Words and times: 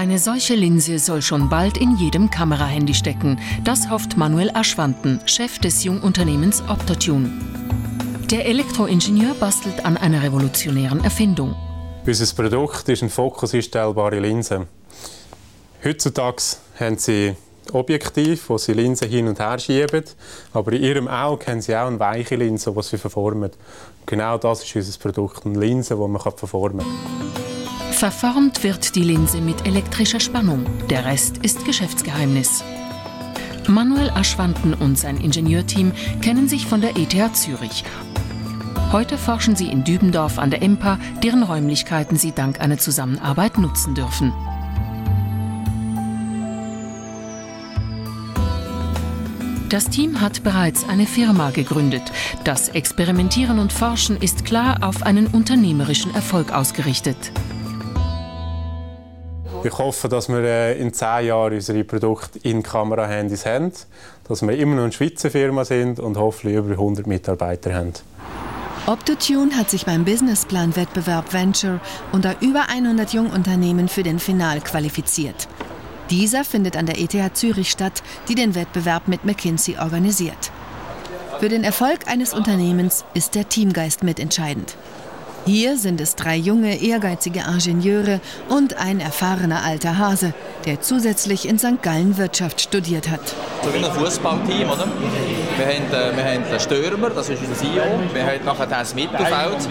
Eine 0.00 0.18
solche 0.18 0.54
Linse 0.54 0.98
soll 0.98 1.20
schon 1.20 1.50
bald 1.50 1.76
in 1.76 1.94
jedem 1.94 2.30
Kamerahandy 2.30 2.94
stecken. 2.94 3.38
Das 3.64 3.90
hofft 3.90 4.16
Manuel 4.16 4.50
Aschwanten, 4.54 5.20
Chef 5.26 5.58
des 5.58 5.84
Jungunternehmens 5.84 6.62
Optotune. 6.70 7.30
Der 8.30 8.46
Elektroingenieur 8.46 9.34
bastelt 9.34 9.84
an 9.84 9.98
einer 9.98 10.22
revolutionären 10.22 11.04
Erfindung. 11.04 11.54
Unser 12.06 12.34
Produkt 12.34 12.88
ist 12.88 13.02
eine 13.02 13.10
fokuseinstellbare 13.10 14.20
Linse. 14.20 14.68
Heutzutage 15.84 16.44
haben 16.78 16.96
sie 16.96 17.36
Objektiv, 17.70 18.48
wo 18.48 18.56
sie 18.56 18.72
Linsen 18.72 19.10
hin 19.10 19.28
und 19.28 19.38
her 19.38 19.58
schieben, 19.58 20.04
aber 20.54 20.72
in 20.72 20.82
ihrem 20.82 21.08
Auge 21.08 21.46
haben 21.46 21.60
sie 21.60 21.76
auch 21.76 21.88
eine 21.88 22.00
weiche 22.00 22.36
Linse, 22.36 22.72
die 22.72 22.82
sie 22.82 22.96
verformen. 22.96 23.50
Genau 24.06 24.38
das 24.38 24.64
ist 24.64 24.74
unser 24.74 24.98
Produkt, 24.98 25.44
eine 25.44 25.58
Linse, 25.58 25.94
die 25.94 26.08
man 26.08 26.22
verformen 26.22 26.78
kann. 26.78 27.19
Verformt 28.00 28.64
wird 28.64 28.94
die 28.94 29.02
Linse 29.02 29.42
mit 29.42 29.66
elektrischer 29.66 30.20
Spannung. 30.20 30.64
Der 30.88 31.04
Rest 31.04 31.36
ist 31.44 31.66
Geschäftsgeheimnis. 31.66 32.64
Manuel 33.68 34.08
Aschwanten 34.08 34.72
und 34.72 34.98
sein 34.98 35.18
Ingenieurteam 35.18 35.92
kennen 36.22 36.48
sich 36.48 36.64
von 36.64 36.80
der 36.80 36.96
ETH 36.96 37.36
Zürich. 37.36 37.84
Heute 38.90 39.18
forschen 39.18 39.54
sie 39.54 39.70
in 39.70 39.84
Dübendorf 39.84 40.38
an 40.38 40.48
der 40.48 40.62
EMPA, 40.62 40.98
deren 41.22 41.42
Räumlichkeiten 41.42 42.16
sie 42.16 42.32
dank 42.32 42.58
einer 42.58 42.78
Zusammenarbeit 42.78 43.58
nutzen 43.58 43.94
dürfen. 43.94 44.32
Das 49.68 49.90
Team 49.90 50.22
hat 50.22 50.42
bereits 50.42 50.88
eine 50.88 51.04
Firma 51.04 51.50
gegründet. 51.50 52.10
Das 52.44 52.70
Experimentieren 52.70 53.58
und 53.58 53.74
Forschen 53.74 54.16
ist 54.16 54.46
klar 54.46 54.78
auf 54.80 55.02
einen 55.02 55.26
unternehmerischen 55.26 56.14
Erfolg 56.14 56.50
ausgerichtet. 56.50 57.30
Ich 59.62 59.76
hoffe, 59.76 60.08
dass 60.08 60.28
wir 60.28 60.38
äh, 60.38 60.80
in 60.80 60.94
zehn 60.94 61.26
Jahren 61.26 61.52
unsere 61.52 61.84
Produkte 61.84 62.38
in 62.42 62.62
Kamerahandys 62.62 63.44
haben, 63.44 63.72
dass 64.26 64.42
wir 64.42 64.56
immer 64.56 64.76
noch 64.76 64.84
eine 64.84 64.92
Schweizer 64.92 65.30
Firma 65.30 65.64
sind 65.64 66.00
und 66.00 66.16
hoffentlich 66.16 66.56
über 66.56 66.70
100 66.70 67.06
Mitarbeiter 67.06 67.74
haben. 67.74 67.92
Optotune 68.86 69.54
hat 69.56 69.68
sich 69.68 69.84
beim 69.84 70.04
Businessplan-Wettbewerb 70.04 71.32
Venture 71.34 71.80
unter 72.12 72.36
über 72.40 72.70
100 72.70 73.12
Jungunternehmen 73.12 73.88
für 73.88 74.02
den 74.02 74.18
Final 74.18 74.60
qualifiziert. 74.60 75.46
Dieser 76.08 76.44
findet 76.44 76.76
an 76.76 76.86
der 76.86 76.98
ETH 76.98 77.36
Zürich 77.36 77.70
statt, 77.70 78.02
die 78.28 78.34
den 78.34 78.54
Wettbewerb 78.54 79.08
mit 79.08 79.24
McKinsey 79.24 79.76
organisiert. 79.78 80.50
Für 81.38 81.48
den 81.48 81.64
Erfolg 81.64 82.08
eines 82.08 82.32
Unternehmens 82.32 83.04
ist 83.14 83.34
der 83.34 83.48
Teamgeist 83.48 84.02
mitentscheidend. 84.02 84.76
Hier 85.50 85.76
sind 85.76 86.00
es 86.00 86.14
drei 86.14 86.36
junge, 86.36 86.80
ehrgeizige 86.80 87.40
Ingenieure 87.40 88.20
und 88.48 88.76
ein 88.76 89.00
erfahrener 89.00 89.64
alter 89.64 89.98
Hase, 89.98 90.32
der 90.64 90.80
zusätzlich 90.80 91.48
in 91.48 91.58
St. 91.58 91.82
Gallen 91.82 92.18
Wirtschaft 92.18 92.60
studiert 92.60 93.10
hat. 93.10 93.34
So 93.64 93.74
wie 93.74 93.84
ein 93.84 93.90
Fußballteam, 93.90 94.70
oder? 94.70 94.86
Wir 95.56 95.66
haben, 95.66 96.14
äh, 96.14 96.16
wir 96.16 96.24
haben 96.24 96.44
den 96.48 96.60
Stürmer, 96.60 97.10
das 97.10 97.30
ist 97.30 97.42
unser 97.42 97.54
CEO. 97.54 97.82
Wir 98.12 98.22
haben 98.24 98.44
nachher 98.44 98.66
das 98.68 98.94
Mittelfeld, 98.94 99.68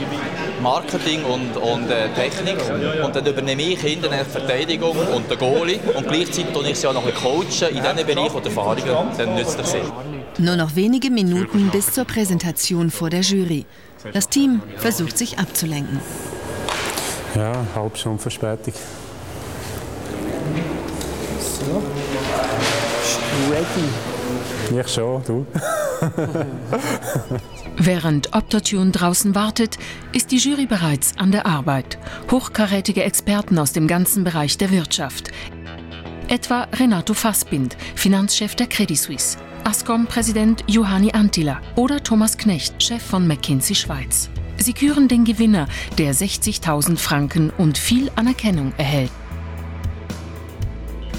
Marketing 0.61 1.23
und, 1.23 1.55
und 1.55 1.89
äh, 1.89 2.09
Technik. 2.09 2.57
Und 3.01 3.15
dann 3.15 3.25
übernehme 3.25 3.61
ich 3.61 3.79
hinten 3.79 4.09
die 4.11 4.29
Verteidigung 4.29 4.97
und 5.15 5.31
den 5.31 5.39
Goalie. 5.39 5.79
Und 5.95 6.09
gleichzeitig 6.09 6.51
coache 6.51 6.67
ich 6.67 6.77
sie 6.77 6.87
auch 6.87 6.93
noch 6.93 7.07
ein 7.07 7.13
coachen 7.13 7.69
in 7.69 7.81
diesen 7.81 8.05
Bereichen 8.05 8.43
der 8.43 8.45
Erfahrungen. 8.45 9.15
Dann 9.17 9.37
das 9.57 9.71
sehr. 9.71 9.83
Nur 10.39 10.57
noch 10.57 10.75
wenige 10.75 11.09
Minuten 11.09 11.69
bis 11.69 11.93
zur 11.93 12.03
Präsentation 12.03 12.91
vor 12.91 13.09
der 13.09 13.21
Jury. 13.21 13.65
Das 14.13 14.29
Team 14.29 14.61
versucht 14.77 15.17
sich 15.17 15.39
abzulenken. 15.39 15.99
Ja, 17.35 17.53
halb 17.75 17.97
schon 17.97 18.17
Verspätung. 18.17 18.73
So. 21.39 21.83
Ready. 23.51 24.79
Ich 24.79 24.87
schon, 24.87 25.23
du. 25.25 25.45
Während 27.77 28.33
Optotune 28.35 28.91
draußen 28.91 29.35
wartet, 29.35 29.77
ist 30.11 30.31
die 30.31 30.37
Jury 30.37 30.65
bereits 30.65 31.13
an 31.17 31.31
der 31.31 31.45
Arbeit. 31.45 31.97
Hochkarätige 32.31 33.03
Experten 33.03 33.57
aus 33.57 33.73
dem 33.73 33.87
ganzen 33.87 34.23
Bereich 34.23 34.57
der 34.57 34.71
Wirtschaft. 34.71 35.31
Etwa 36.27 36.67
Renato 36.77 37.13
Fassbind, 37.13 37.75
Finanzchef 37.95 38.55
der 38.55 38.67
Credit 38.67 38.97
Suisse. 38.97 39.37
Ascom-Präsident 39.63 40.63
Johanni 40.67 41.11
Antila 41.11 41.61
oder 41.75 42.01
Thomas 42.03 42.37
Knecht, 42.37 42.81
Chef 42.81 43.01
von 43.01 43.27
McKinsey 43.27 43.75
Schweiz. 43.75 44.29
Sie 44.57 44.73
küren 44.73 45.07
den 45.07 45.25
Gewinner, 45.25 45.67
der 45.97 46.13
60.000 46.13 46.97
Franken 46.97 47.49
und 47.57 47.77
viel 47.77 48.11
Anerkennung 48.15 48.73
erhält. 48.77 49.11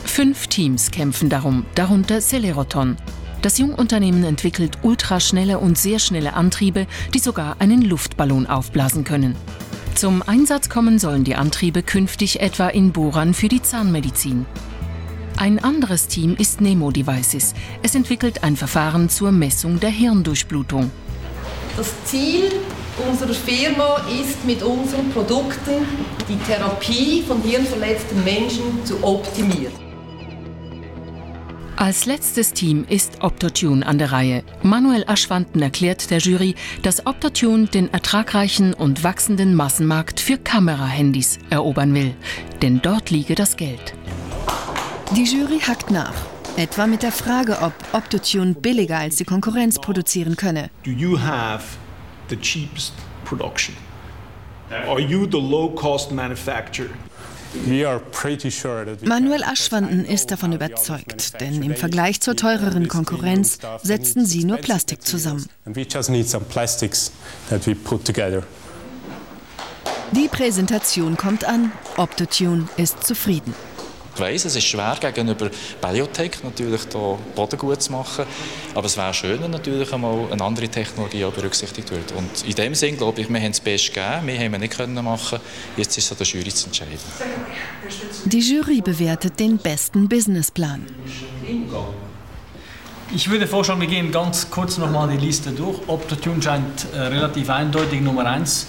Fünf 0.04 0.48
Teams 0.48 0.90
kämpfen 0.90 1.28
darum, 1.28 1.64
darunter 1.74 2.20
Celeroton. 2.20 2.96
Das 3.42 3.58
Jungunternehmen 3.58 4.24
entwickelt 4.24 4.78
ultraschnelle 4.82 5.58
und 5.58 5.78
sehr 5.78 5.98
schnelle 5.98 6.34
Antriebe, 6.34 6.86
die 7.14 7.18
sogar 7.18 7.56
einen 7.58 7.80
Luftballon 7.82 8.46
aufblasen 8.46 9.04
können. 9.04 9.36
Zum 9.94 10.22
Einsatz 10.22 10.68
kommen 10.68 10.98
sollen 10.98 11.24
die 11.24 11.36
Antriebe 11.36 11.82
künftig 11.82 12.40
etwa 12.40 12.68
in 12.68 12.92
Bohrern 12.92 13.34
für 13.34 13.48
die 13.48 13.62
Zahnmedizin. 13.62 14.46
Ein 15.40 15.58
anderes 15.58 16.06
Team 16.06 16.36
ist 16.38 16.60
Nemo 16.60 16.90
Devices. 16.90 17.54
Es 17.82 17.94
entwickelt 17.94 18.44
ein 18.44 18.56
Verfahren 18.56 19.08
zur 19.08 19.32
Messung 19.32 19.80
der 19.80 19.88
Hirndurchblutung. 19.88 20.90
Das 21.78 21.94
Ziel 22.04 22.52
unserer 23.08 23.32
Firma 23.32 24.04
ist 24.20 24.44
mit 24.44 24.62
unseren 24.62 25.08
Produkten 25.08 25.86
die 26.28 26.36
Therapie 26.46 27.22
von 27.26 27.40
hirnverletzten 27.40 28.22
Menschen 28.22 28.84
zu 28.84 29.02
optimieren. 29.02 29.72
Als 31.76 32.04
letztes 32.04 32.52
Team 32.52 32.84
ist 32.86 33.22
Optotune 33.22 33.86
an 33.86 33.96
der 33.96 34.12
Reihe. 34.12 34.44
Manuel 34.62 35.04
Aschwanten 35.06 35.62
erklärt 35.62 36.10
der 36.10 36.18
Jury, 36.18 36.54
dass 36.82 37.06
Optotune 37.06 37.68
den 37.68 37.90
ertragreichen 37.94 38.74
und 38.74 39.04
wachsenden 39.04 39.54
Massenmarkt 39.54 40.20
für 40.20 40.36
Kamerahandys 40.36 41.38
erobern 41.48 41.94
will. 41.94 42.14
Denn 42.60 42.82
dort 42.82 43.08
liege 43.08 43.34
das 43.34 43.56
Geld. 43.56 43.94
Die 45.16 45.24
Jury 45.24 45.58
hackt 45.58 45.90
nach. 45.90 46.14
Etwa 46.56 46.86
mit 46.86 47.02
der 47.02 47.10
Frage, 47.10 47.58
ob 47.62 47.72
Optotune 47.92 48.54
billiger 48.54 48.98
als 48.98 49.16
die 49.16 49.24
Konkurrenz 49.24 49.80
produzieren 49.80 50.36
könne. 50.36 50.70
Do 50.84 50.92
you 50.92 51.18
have 51.18 51.64
the 52.28 52.36
cheapest 52.36 52.92
production? 53.24 53.74
Are 54.70 55.00
you 55.00 55.24
the 55.24 55.40
low-cost 55.40 56.12
manufacturer? 56.12 56.90
Manuel 59.02 59.42
Aschwanden 59.42 60.04
ist 60.04 60.30
davon 60.30 60.52
überzeugt, 60.52 61.40
denn 61.40 61.60
im 61.64 61.74
Vergleich 61.74 62.20
zur 62.20 62.36
teureren 62.36 62.86
Konkurrenz 62.86 63.58
setzen 63.82 64.24
sie 64.24 64.44
nur 64.44 64.58
Plastik 64.58 65.04
zusammen. 65.04 65.44
Die 70.12 70.28
Präsentation 70.28 71.16
kommt 71.16 71.44
an, 71.44 71.72
Optotune 71.96 72.68
ist 72.76 73.02
zufrieden. 73.02 73.52
Ich 74.20 74.26
weiss, 74.26 74.44
es 74.44 74.54
ist 74.54 74.66
schwer 74.66 74.98
gegenüber 75.00 75.48
Biotech 75.80 76.44
natürlich 76.44 76.84
da 76.90 77.16
Boden 77.34 77.58
gut 77.58 77.80
zu 77.80 77.92
machen, 77.92 78.26
aber 78.74 78.84
es 78.84 78.98
wäre 78.98 79.14
schön, 79.14 79.40
wenn 79.40 79.50
natürlich 79.50 79.90
einmal 79.94 80.30
eine 80.30 80.44
andere 80.44 80.68
Technologie 80.68 81.24
auch 81.24 81.32
berücksichtigt 81.32 81.90
wird. 81.90 82.12
Und 82.12 82.46
in 82.46 82.54
dem 82.54 82.74
Sinn 82.74 82.98
glaube 82.98 83.22
ich, 83.22 83.30
wir 83.30 83.40
haben 83.40 83.52
das 83.52 83.60
Beste 83.60 83.92
gegeben, 83.92 84.26
wir 84.26 84.38
haben 84.38 84.52
es 84.52 84.60
nicht 84.60 84.76
können 84.76 85.02
machen. 85.02 85.40
Jetzt 85.74 85.96
ist 85.96 86.04
es 86.04 86.12
an 86.12 86.18
der 86.18 86.26
Jury 86.26 86.50
zu 86.50 86.66
entscheiden. 86.66 86.98
Die 88.26 88.40
Jury 88.40 88.82
bewertet 88.82 89.40
den 89.40 89.56
besten 89.56 90.06
Businessplan. 90.06 90.84
Ich 93.14 93.30
würde 93.30 93.46
vorschlagen, 93.46 93.80
wir 93.80 93.88
gehen 93.88 94.12
ganz 94.12 94.50
kurz 94.50 94.76
nochmal 94.76 95.08
die 95.16 95.24
Liste 95.24 95.50
durch. 95.52 95.78
Optotune 95.86 96.42
scheint 96.42 96.86
äh, 96.92 96.98
relativ 96.98 97.48
eindeutig 97.48 98.02
Nummer 98.02 98.26
1 98.26 98.66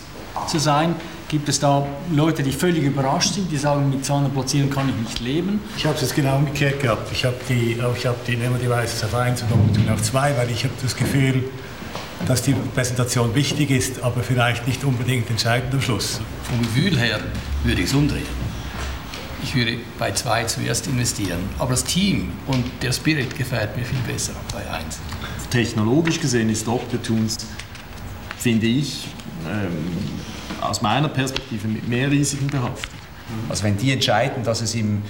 zu 0.47 0.59
sein 0.59 0.95
gibt 1.31 1.47
es 1.47 1.61
da 1.61 1.87
Leute, 2.13 2.43
die 2.43 2.51
völlig 2.51 2.83
überrascht 2.83 3.35
sind, 3.35 3.49
die 3.49 3.55
sagen, 3.55 3.89
mit 3.89 4.03
200 4.03 4.33
Platzieren 4.33 4.69
kann 4.69 4.89
ich 4.89 4.95
nicht 4.95 5.19
leben? 5.21 5.61
Ich 5.77 5.85
habe 5.85 5.95
es 5.95 6.01
jetzt 6.01 6.13
genau 6.13 6.35
umgekehrt 6.35 6.81
gehabt. 6.81 7.09
Ich 7.13 7.23
habe 7.23 7.37
die, 7.47 7.77
ich 7.97 8.05
hab 8.05 8.25
die 8.25 8.35
Nemo 8.35 8.57
Devices 8.57 9.01
auf 9.05 9.15
1 9.15 9.43
und 9.43 9.89
auf 9.89 10.01
2, 10.01 10.35
weil 10.35 10.51
ich 10.51 10.65
habe 10.65 10.73
das 10.81 10.93
Gefühl, 10.93 11.45
dass 12.27 12.41
die 12.41 12.53
Präsentation 12.75 13.33
wichtig 13.33 13.71
ist, 13.71 14.03
aber 14.03 14.23
vielleicht 14.23 14.67
nicht 14.67 14.83
unbedingt 14.83 15.29
entscheidend 15.29 15.73
am 15.73 15.81
Schluss. 15.81 16.19
Vom 16.43 16.61
Gefühl 16.63 16.99
her 16.99 17.21
würde 17.63 17.81
ich 17.81 17.87
es 17.87 17.93
umdrehen. 17.93 18.27
Ich 19.41 19.55
würde 19.55 19.77
bei 19.97 20.11
2 20.11 20.43
zuerst 20.43 20.87
investieren. 20.87 21.39
Aber 21.59 21.71
das 21.71 21.85
Team 21.85 22.33
und 22.47 22.65
der 22.81 22.91
Spirit 22.91 23.37
gefällt 23.37 23.77
mir 23.77 23.85
viel 23.85 23.99
besser 24.05 24.33
bei 24.51 24.69
1. 24.69 24.99
Technologisch 25.49 26.19
gesehen 26.19 26.49
ist 26.49 26.67
Optotunes, 26.67 27.37
finde 28.37 28.67
ich, 28.67 29.07
ähm, 29.49 29.71
aus 30.61 30.81
meiner 30.81 31.09
Perspektive 31.09 31.67
mit 31.67 31.87
mehr 31.87 32.09
Risiken 32.09 32.47
behaftet. 32.47 32.91
Also 33.49 33.63
wenn 33.63 33.77
die 33.77 33.91
entscheiden, 33.91 34.43
dass 34.43 34.61
es 34.61 34.75
im 34.75 35.03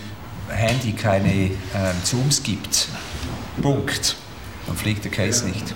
Handy 0.49 0.93
keine 0.93 1.45
äh, 1.45 1.51
Zooms 2.03 2.43
gibt, 2.43 2.87
Punkt, 3.61 4.15
dann 4.67 4.75
fliegt 4.75 5.03
der 5.03 5.11
Case 5.11 5.45
nicht. 5.45 5.73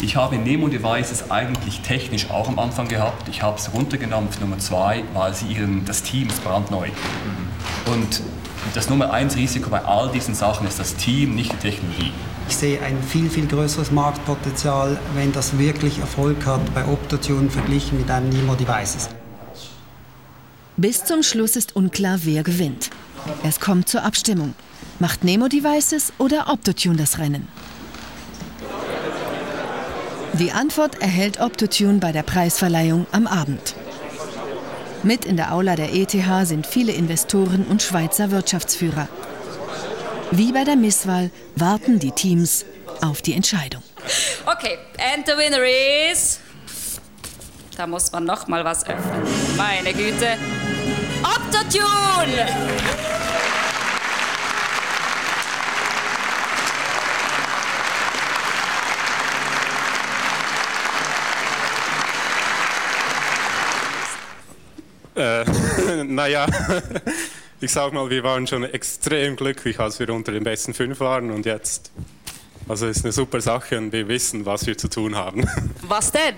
Ich 0.00 0.16
habe 0.16 0.36
Nemo 0.36 0.68
Devices 0.68 1.30
eigentlich 1.30 1.80
technisch 1.80 2.30
auch 2.30 2.48
am 2.48 2.58
Anfang 2.58 2.88
gehabt. 2.88 3.28
Ich 3.28 3.42
habe 3.42 3.58
es 3.58 3.72
runtergenommen 3.72 4.28
auf 4.28 4.40
Nummer 4.40 4.58
zwei, 4.58 5.04
weil 5.14 5.34
sie 5.34 5.46
ihren, 5.46 5.84
das 5.84 6.02
Team 6.02 6.28
ist 6.28 6.42
brandneu. 6.42 6.88
Und 7.86 8.22
Das 8.74 8.90
Nummer 8.90 9.12
eins 9.12 9.36
Risiko 9.36 9.70
bei 9.70 9.84
all 9.84 10.10
diesen 10.10 10.34
Sachen 10.34 10.66
ist 10.66 10.78
das 10.78 10.94
Team, 10.96 11.34
nicht 11.34 11.52
die 11.52 11.56
Technologie. 11.56 12.12
Ich 12.48 12.56
sehe 12.56 12.80
ein 12.82 13.02
viel, 13.02 13.28
viel 13.28 13.46
größeres 13.46 13.90
Marktpotenzial, 13.90 14.98
wenn 15.14 15.32
das 15.32 15.58
wirklich 15.58 15.98
Erfolg 15.98 16.46
hat 16.46 16.74
bei 16.74 16.84
Optotune 16.86 17.50
verglichen 17.50 17.98
mit 17.98 18.10
einem 18.10 18.28
Nemo 18.30 18.54
Devices. 18.54 19.08
Bis 20.76 21.04
zum 21.04 21.22
Schluss 21.22 21.56
ist 21.56 21.76
unklar, 21.76 22.20
wer 22.22 22.42
gewinnt. 22.42 22.90
Es 23.42 23.58
kommt 23.58 23.88
zur 23.88 24.04
Abstimmung. 24.04 24.54
Macht 24.98 25.24
Nemo 25.24 25.48
Devices 25.48 26.12
oder 26.18 26.48
Optotune 26.48 26.96
das 26.96 27.18
Rennen? 27.18 27.48
Die 30.34 30.52
Antwort 30.52 31.02
erhält 31.02 31.40
Optotune 31.40 31.98
bei 31.98 32.12
der 32.12 32.22
Preisverleihung 32.22 33.06
am 33.12 33.26
Abend. 33.26 33.74
Mit 35.02 35.24
in 35.24 35.36
der 35.36 35.52
Aula 35.52 35.76
der 35.76 35.94
ETH 35.94 36.16
sind 36.44 36.66
viele 36.66 36.92
Investoren 36.92 37.64
und 37.64 37.82
Schweizer 37.82 38.30
Wirtschaftsführer. 38.30 39.08
Wie 40.30 40.52
bei 40.52 40.64
der 40.64 40.76
Misswahl 40.76 41.30
warten 41.56 41.98
die 41.98 42.10
Teams 42.10 42.64
auf 43.00 43.22
die 43.22 43.34
Entscheidung. 43.34 43.82
Okay, 44.46 44.78
and 45.14 45.26
the 45.26 45.32
winner 45.32 45.62
is. 46.12 46.40
Da 47.76 47.86
muss 47.86 48.10
man 48.10 48.24
noch 48.24 48.48
mal 48.48 48.64
was 48.64 48.84
öffnen. 48.86 49.22
Meine 49.56 49.92
Güte. 49.92 50.36
Optotune! 51.22 52.46
Äh, 65.18 65.44
naja, 66.18 66.46
ich 67.60 67.70
sag 67.70 67.92
mal, 67.92 68.10
wir 68.10 68.24
waren 68.24 68.44
schon 68.44 68.64
extrem 68.64 69.36
glücklich, 69.36 69.78
als 69.78 70.00
wir 70.00 70.10
unter 70.10 70.32
den 70.32 70.42
besten 70.42 70.74
fünf 70.74 70.98
waren 70.98 71.30
und 71.30 71.46
jetzt. 71.46 71.92
Also 72.68 72.88
ist 72.88 73.04
eine 73.04 73.12
super 73.12 73.40
Sache 73.40 73.78
und 73.78 73.92
wir 73.92 74.08
wissen, 74.08 74.44
was 74.44 74.66
wir 74.66 74.76
zu 74.76 74.88
tun 74.88 75.14
haben. 75.14 75.48
Was 75.82 76.10
denn? 76.10 76.34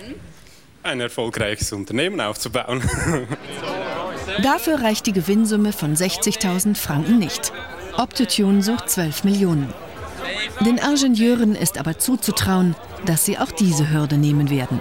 Ein 0.83 1.01
erfolgreiches 1.01 1.73
Unternehmen 1.73 2.21
aufzubauen. 2.21 2.81
Dafür 4.43 4.81
reicht 4.81 5.07
die 5.07 5.13
Gewinnsumme 5.13 5.73
von 5.73 5.95
60.000 5.95 6.75
Franken 6.75 7.17
nicht. 7.19 7.51
Optotune 7.97 8.61
sucht 8.61 8.89
12 8.89 9.23
Millionen. 9.23 9.73
Den 10.61 10.77
Ingenieuren 10.77 11.55
ist 11.55 11.77
aber 11.79 11.97
zuzutrauen, 11.97 12.75
dass 13.05 13.25
sie 13.25 13.37
auch 13.37 13.51
diese 13.51 13.91
Hürde 13.91 14.17
nehmen 14.17 14.49
werden. 14.49 14.79